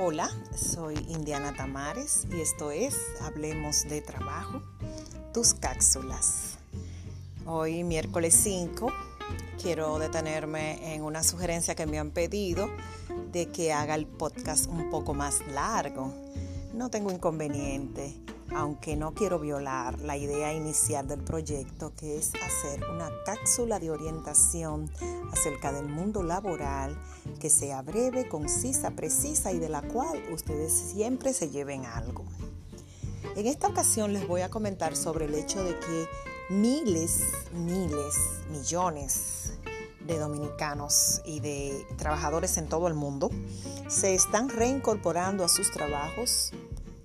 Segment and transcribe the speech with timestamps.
[0.00, 4.62] Hola, soy Indiana Tamares y esto es Hablemos de Trabajo,
[5.34, 6.56] tus cápsulas.
[7.46, 8.92] Hoy, miércoles 5,
[9.60, 12.70] quiero detenerme en una sugerencia que me han pedido
[13.32, 16.14] de que haga el podcast un poco más largo.
[16.72, 18.14] No tengo inconveniente
[18.54, 23.90] aunque no quiero violar la idea inicial del proyecto, que es hacer una cápsula de
[23.90, 24.90] orientación
[25.32, 26.96] acerca del mundo laboral
[27.40, 32.24] que sea breve, concisa, precisa y de la cual ustedes siempre se lleven algo.
[33.36, 36.06] En esta ocasión les voy a comentar sobre el hecho de que
[36.50, 38.14] miles, miles,
[38.50, 39.57] millones
[40.08, 43.30] de dominicanos y de trabajadores en todo el mundo
[43.88, 46.52] se están reincorporando a sus trabajos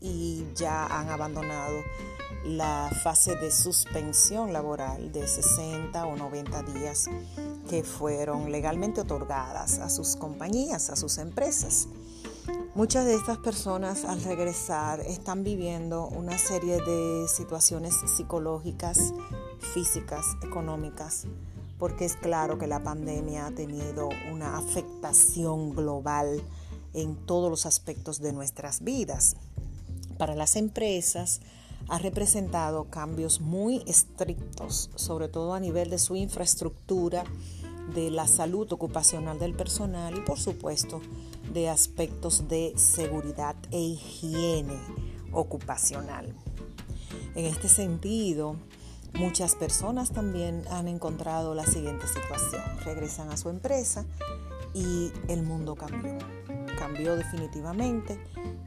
[0.00, 1.82] y ya han abandonado
[2.44, 7.08] la fase de suspensión laboral de 60 o 90 días
[7.70, 11.88] que fueron legalmente otorgadas a sus compañías, a sus empresas.
[12.74, 19.12] Muchas de estas personas al regresar están viviendo una serie de situaciones psicológicas,
[19.74, 21.26] físicas, económicas,
[21.78, 26.42] porque es claro que la pandemia ha tenido una afectación global
[26.94, 29.36] en todos los aspectos de nuestras vidas
[30.18, 31.40] para las empresas
[31.88, 37.24] ha representado cambios muy estrictos, sobre todo a nivel de su infraestructura,
[37.94, 41.00] de la salud ocupacional del personal y por supuesto
[41.54, 44.76] de aspectos de seguridad e higiene
[45.32, 46.34] ocupacional.
[47.34, 48.56] En este sentido,
[49.14, 52.62] muchas personas también han encontrado la siguiente situación.
[52.84, 54.04] Regresan a su empresa
[54.74, 56.18] y el mundo cambió.
[56.78, 58.20] Cambió definitivamente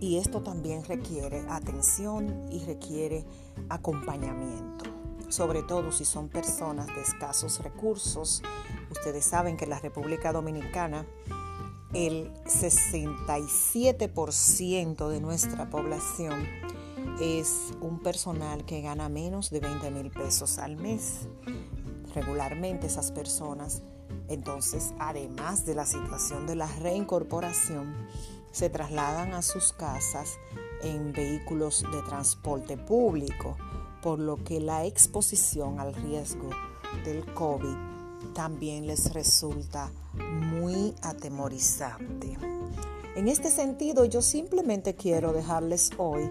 [0.00, 3.24] y esto también requiere atención y requiere
[3.70, 4.84] acompañamiento,
[5.28, 8.42] sobre todo si son personas de escasos recursos.
[8.90, 11.06] Ustedes saben que en la República Dominicana
[11.94, 16.46] el 67% de nuestra población
[17.20, 21.28] es un personal que gana menos de 20 mil pesos al mes.
[22.14, 23.82] Regularmente esas personas,
[24.28, 27.94] entonces, además de la situación de la reincorporación,
[28.52, 30.38] se trasladan a sus casas
[30.82, 33.56] en vehículos de transporte público,
[34.02, 36.50] por lo que la exposición al riesgo
[37.04, 37.76] del COVID
[38.34, 42.36] también les resulta muy atemorizante.
[43.16, 46.30] En este sentido, yo simplemente quiero dejarles hoy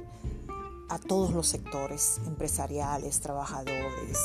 [0.93, 4.19] a todos los sectores empresariales, trabajadores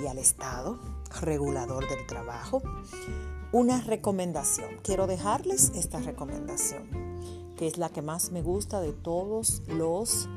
[0.00, 0.78] y al Estado,
[1.20, 2.62] regulador del trabajo,
[3.50, 4.68] una recomendación.
[4.84, 6.86] Quiero dejarles esta recomendación
[7.56, 10.28] que es la que más me gusta de todos los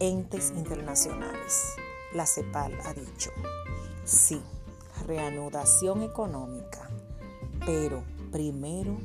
[0.00, 1.74] entes internacionales.
[2.14, 3.30] La CEPAL ha dicho,
[4.04, 4.40] sí,
[5.06, 6.88] reanudación económica,
[7.66, 8.96] pero primero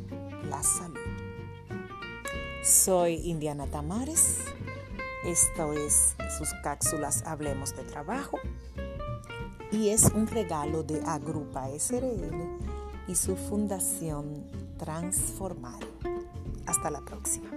[0.50, 1.00] la salud.
[2.64, 4.38] Soy Indiana Tamares,
[5.28, 8.40] esto es sus cápsulas Hablemos de Trabajo
[9.74, 12.32] y es un regalo de Agrupa SRL
[13.10, 14.46] y su fundación
[14.78, 15.80] Transformar.
[16.66, 17.50] Hasta la próxima.